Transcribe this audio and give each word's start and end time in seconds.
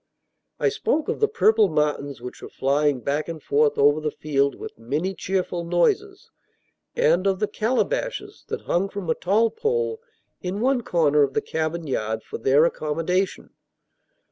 I 0.59 0.69
spoke 0.69 1.09
of 1.09 1.19
the 1.19 1.27
purple 1.27 1.69
martins 1.69 2.21
which 2.21 2.41
were 2.41 2.49
flying 2.49 3.01
back 3.01 3.27
and 3.29 3.39
forth 3.39 3.77
over 3.77 4.01
the 4.01 4.09
field 4.09 4.55
with 4.55 4.79
many 4.79 5.13
cheerful 5.13 5.63
noises, 5.63 6.31
and 6.95 7.27
of 7.27 7.37
the 7.37 7.47
calabashes 7.47 8.43
that 8.47 8.61
hung 8.61 8.89
from 8.89 9.11
a 9.11 9.13
tall 9.13 9.51
pole 9.51 10.01
in 10.41 10.59
one 10.59 10.81
corner 10.81 11.21
of 11.21 11.35
the 11.35 11.39
cabin 11.41 11.85
yard, 11.85 12.23
for 12.23 12.39
their 12.39 12.65
accommodation. 12.65 13.51